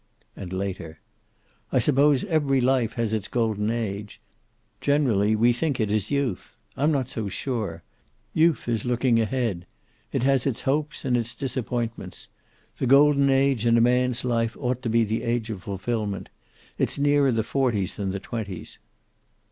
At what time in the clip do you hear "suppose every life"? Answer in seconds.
1.77-2.93